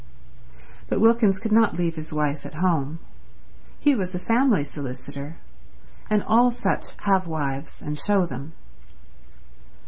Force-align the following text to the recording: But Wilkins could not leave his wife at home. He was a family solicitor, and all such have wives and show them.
But 0.89 0.99
Wilkins 0.99 1.37
could 1.37 1.51
not 1.51 1.75
leave 1.77 1.95
his 1.95 2.11
wife 2.11 2.43
at 2.43 2.55
home. 2.55 2.97
He 3.79 3.93
was 3.93 4.15
a 4.15 4.17
family 4.17 4.63
solicitor, 4.63 5.37
and 6.09 6.23
all 6.23 6.49
such 6.49 6.87
have 7.03 7.27
wives 7.27 7.83
and 7.83 7.99
show 7.99 8.25
them. 8.25 8.53